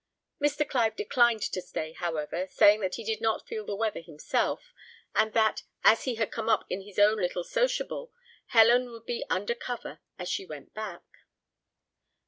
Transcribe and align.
Mr. 0.41 0.67
Clive 0.67 0.95
declined 0.95 1.43
to 1.43 1.61
stay, 1.61 1.93
however, 1.93 2.47
saying 2.47 2.79
that 2.79 2.95
he 2.95 3.03
did 3.03 3.21
not 3.21 3.45
feel 3.45 3.67
the 3.67 3.75
weather 3.75 3.99
himself, 3.99 4.73
and 5.13 5.33
that, 5.33 5.61
as 5.83 6.05
he 6.05 6.15
had 6.15 6.31
come 6.31 6.49
up 6.49 6.65
in 6.71 6.81
his 6.81 6.97
own 6.97 7.17
little 7.17 7.43
sociable, 7.43 8.11
Helen 8.47 8.89
would 8.89 9.05
be 9.05 9.23
under 9.29 9.53
cover 9.53 9.99
as 10.17 10.27
she 10.27 10.43
went 10.43 10.73
back. 10.73 11.03